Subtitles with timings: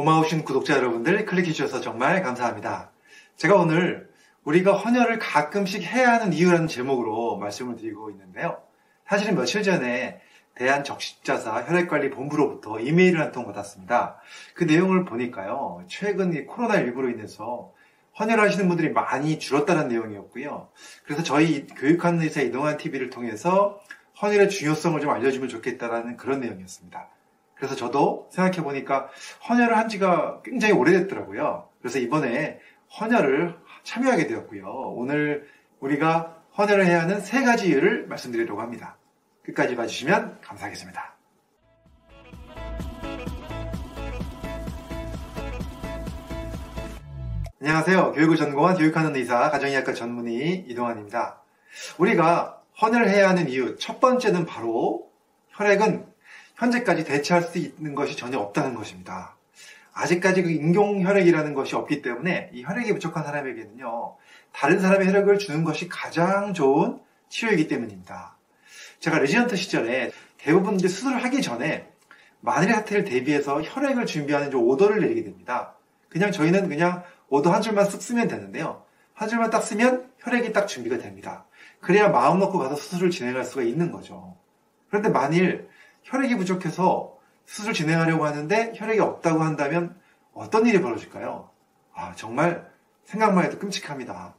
[0.00, 2.90] 고마우신 구독자 여러분들 클릭해 주셔서 정말 감사합니다.
[3.36, 4.08] 제가 오늘
[4.44, 8.62] 우리가 헌혈을 가끔씩 해야 하는 이유라는 제목으로 말씀을 드리고 있는데요.
[9.06, 10.22] 사실은 며칠 전에
[10.54, 14.16] 대한적십자사 혈액관리본부로부터 이메일을 한 통 받았습니다.
[14.54, 15.84] 그 내용을 보니까요.
[15.86, 17.74] 최근 이 코로나19로 인해서
[18.18, 20.70] 헌혈하시는 분들이 많이 줄었다는 내용이었고요.
[21.04, 23.78] 그래서 저희 교육하는 의사 이동환 TV를 통해서
[24.22, 27.06] 헌혈의 중요성을 좀 알려주면 좋겠다라는 그런 내용이었습니다.
[27.60, 29.10] 그래서 저도 생각해 보니까
[29.46, 31.68] 헌혈을 한 지가 굉장히 오래됐더라고요.
[31.80, 32.58] 그래서 이번에
[32.98, 34.64] 헌혈을 참여하게 되었고요.
[34.96, 35.46] 오늘
[35.78, 38.96] 우리가 헌혈을 해야 하는 세 가지 이유를 말씀드리려고 합니다.
[39.44, 41.16] 끝까지 봐주시면 감사하겠습니다.
[47.60, 48.12] 안녕하세요.
[48.12, 51.42] 교육을 전공한 교육하는 의사, 가정의학과 전문의 이동환입니다.
[51.98, 55.10] 우리가 헌혈을 해야 하는 이유, 첫 번째는 바로
[55.50, 56.09] 혈액은
[56.60, 59.34] 현재까지 대체할 수 있는 것이 전혀 없다는 것입니다.
[59.94, 64.16] 아직까지 그 인공 혈액이라는 것이 없기 때문에 이 혈액이 부족한 사람에게는요,
[64.52, 68.36] 다른 사람의 혈액을 주는 것이 가장 좋은 치료이기 때문입니다.
[68.98, 71.88] 제가 레지던트 시절에 대부분 이제 수술을 하기 전에
[72.40, 75.74] 만일의 사태를 대비해서 혈액을 준비하는 오더를 내리게 됩니다.
[76.10, 78.84] 그냥 저희는 그냥 오더 한 줄만 쓱 쓰면 되는데요.
[79.14, 81.46] 한 줄만 딱 쓰면 혈액이 딱 준비가 됩니다.
[81.80, 84.36] 그래야 마음 놓고 가서 수술을 진행할 수가 있는 거죠.
[84.88, 85.68] 그런데 만일
[86.04, 89.98] 혈액이 부족해서 수술 진행하려고 하는데 혈액이 없다고 한다면
[90.32, 91.50] 어떤 일이 벌어질까요?
[91.94, 92.70] 아, 정말
[93.04, 94.34] 생각만 해도 끔찍합니다.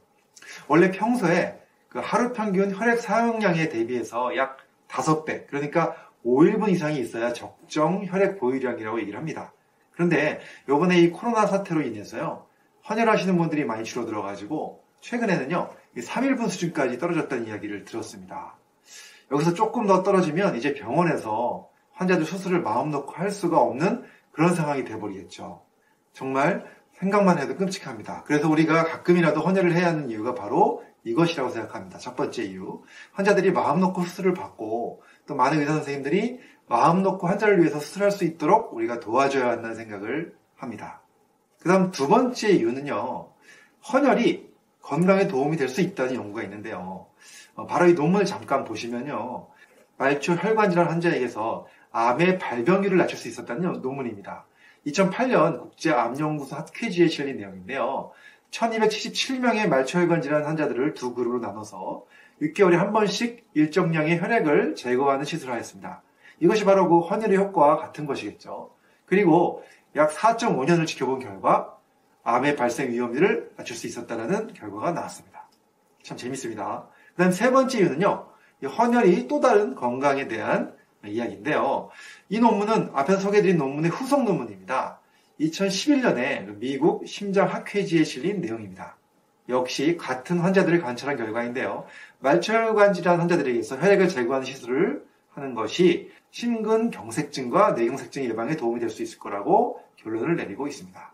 [0.66, 4.56] 원래 평소에 그 하루 평균 혈액 사용량에 대비해서 약
[4.88, 9.52] 5배, 그러니까 5일분 이상이 있어야 적정 혈액 보유량이라고 얘기를 합니다.
[9.92, 12.46] 그런데 요번에 이 코로나 사태로 인해서요,
[12.88, 18.56] 헌혈하시는 분들이 많이 줄어들어가지고, 최근에는요, 3일분 수준까지 떨어졌다는 이야기를 들었습니다.
[19.30, 24.84] 여기서 조금 더 떨어지면 이제 병원에서 환자들 수술을 마음 놓고 할 수가 없는 그런 상황이
[24.84, 25.62] 돼버리겠죠.
[26.12, 28.24] 정말 생각만 해도 끔찍합니다.
[28.24, 31.98] 그래서 우리가 가끔이라도 헌혈을 해야 하는 이유가 바로 이것이라고 생각합니다.
[31.98, 32.82] 첫 번째 이유.
[33.12, 36.38] 환자들이 마음 놓고 수술을 받고 또 많은 의사 선생님들이
[36.68, 41.02] 마음 놓고 환자를 위해서 수술할 수 있도록 우리가 도와줘야 한다는 생각을 합니다.
[41.60, 43.32] 그 다음 두 번째 이유는요.
[43.92, 47.06] 헌혈이 건강에 도움이 될 수 있다는 연구가 있는데요.
[47.54, 49.48] 어, 바로 이 논문을 잠깐 보시면요.
[49.98, 54.46] 말초 혈관 질환 환자에게서 암의 발병률을 낮출 수 있었다는 논문입니다.
[54.86, 58.12] 2008년 국제암연구소 핫퀴즈에 실린 내용인데요.
[58.50, 62.04] 1277명의 말초혈관 질환 환자들을 두 그룹으로 나눠서
[62.40, 66.02] 6개월에 한 번씩 일정량의 혈액을 제거하는 시술을 하였습니다.
[66.40, 68.74] 이것이 바로 그 헌혈의 효과와 같은 것이겠죠.
[69.06, 69.62] 그리고
[69.94, 71.76] 약 4.5년을 지켜본 결과
[72.24, 75.48] 암의 발생 위험률을 낮출 수 있었다는 결과가 나왔습니다.
[76.02, 76.88] 참 재밌습니다.
[77.16, 78.26] 그 다음 세 번째 이유는요.
[78.64, 80.74] 헌혈이 또 다른 건강에 대한
[81.04, 81.90] 이야기인데요.
[82.28, 85.00] 이 논문은 앞에서 소개해드린 논문의 후속 논문입니다.
[85.40, 88.96] 2011년에 미국 심장학회지에 실린 내용입니다.
[89.48, 91.86] 역시 같은 환자들을 관찰한 결과인데요.
[92.20, 99.18] 말초혈관 질환 환자들에게서 혈액을 제거하는 시술을 하는 것이 심근경색증과 뇌경색증 예방에 도움이 될 수 있을
[99.18, 101.12] 거라고 결론을 내리고 있습니다.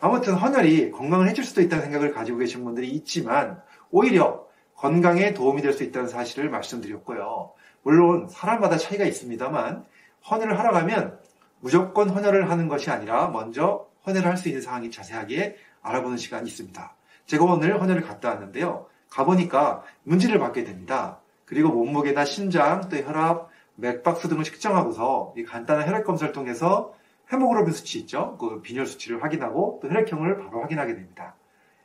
[0.00, 3.60] 아무튼 헌혈이 건강을 해줄 수도 있다는 생각을 가지고 계신 분들이 있지만
[3.90, 4.45] 오히려
[4.76, 7.52] 건강에 도움이 될 수 있다는 사실을 말씀드렸고요.
[7.82, 9.84] 물론 사람마다 차이가 있습니다만
[10.30, 11.18] 헌혈을 하러 가면
[11.60, 16.94] 무조건 헌혈을 하는 것이 아니라 먼저 헌혈을 할 수 있는 상황이 자세하게 알아보는 시간이 있습니다.
[17.26, 18.86] 제가 오늘 헌혈을 갔다 왔는데요.
[19.10, 21.20] 가보니까 문제를 받게 됩니다.
[21.44, 26.92] 그리고 몸무게나 신장, 또 혈압, 맥박수 등을 측정하고서 이 간단한 혈액 검사를 통해서
[27.32, 28.36] 헤모그로빈 수치 있죠?
[28.38, 31.34] 그 빈혈 수치를 확인하고 또 혈액형을 바로 확인하게 됩니다.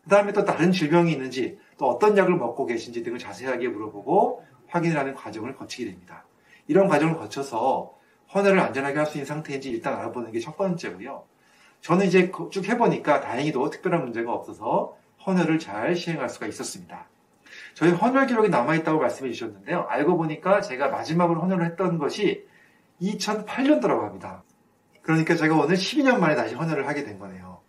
[0.04, 5.00] 그 다음에 또 다른 질병이 있는지 또 어떤 약을 먹고 계신지 등을 자세하게 물어보고 확인을
[5.00, 6.28] 하는 과정을 거치게 됩니다.
[6.68, 7.96] 이런 과정을 거쳐서
[8.32, 11.26] 헌혈을 안전하게 할 수 있는 상태인지 일단 알아보는 게 첫 번째고요.
[11.82, 17.10] 저는 이제 쭉 해보니까 다행히도 특별한 문제가 없어서 헌혈을 잘 시행할 수가 있었습니다.
[17.74, 19.88] 저희 헌혈 기록이 남아있다고 말씀해 주셨는데요.
[19.90, 22.46] 알고 보니까 제가 마지막으로 헌혈을 했던 것이
[23.02, 24.44] 2008년도라고 합니다.
[25.02, 27.60] 그러니까 제가 오늘 12년 만에 다시 헌혈을 하게 된 거네요.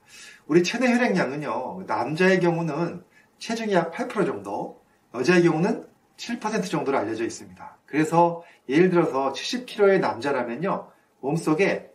[0.47, 3.05] 우리 체내 혈액량은요, 남자의 경우는
[3.43, 4.81] 체중이 약 8% 정도,
[5.15, 5.85] 여자의 경우는
[6.17, 7.79] 7% 정도로 알려져 있습니다.
[7.87, 11.91] 그래서 예를 들어서 70kg의 남자라면요, 몸속에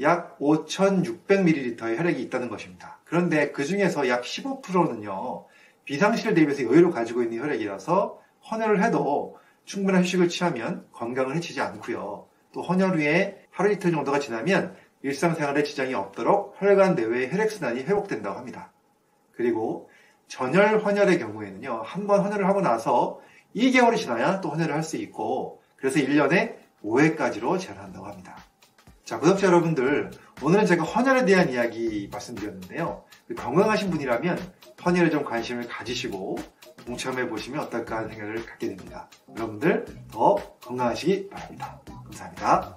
[0.00, 3.00] 약 5,600ml의 혈액이 있다는 것입니다.
[3.04, 5.46] 그런데 그 중에서 약 15%는요,
[5.84, 8.20] 비상시를 대비해서 여유를 가지고 있는 혈액이라서
[8.52, 12.28] 헌혈을 해도 충분한 휴식을 취하면 건강을 해치지 않고요.
[12.52, 18.72] 또 헌혈 후에 하루 이틀 정도가 지나면 일상생활에 지장이 없도록 혈관 내외의 혈액순환이 회복된다고 합니다.
[19.32, 19.90] 그리고
[20.28, 23.20] 전열 헌혈의 경우에는요, 한 번 헌혈을 하고 나서
[23.54, 28.36] 2개월이 지나야 또 헌혈을 할 수 있고, 그래서 1년에 5회까지로 제한한다고 합니다.
[29.04, 30.10] 자, 구독자 여러분들,
[30.42, 33.04] 오늘은 제가 헌혈에 대한 이야기 말씀드렸는데요.
[33.36, 34.38] 건강하신 분이라면
[34.84, 36.36] 헌혈에 좀 관심을 가지시고
[36.86, 39.08] 동참해 보시면 어떨까 하는 생각을 갖게 됩니다.
[39.36, 41.80] 여러분들 더 건강하시기 바랍니다.
[42.04, 42.76] 감사합니다.